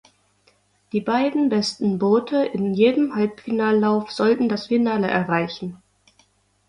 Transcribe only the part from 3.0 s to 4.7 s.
Halbfinallauf sollten das